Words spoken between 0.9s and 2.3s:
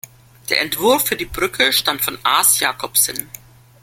für die Brücke stammt von